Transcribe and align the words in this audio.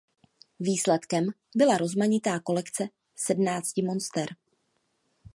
Výsledkem 0.59 1.27
byla 1.55 1.77
rozmanitá 1.77 2.39
kolekce 2.39 2.89
sedmnácti 3.15 3.83
monster. 3.83 4.29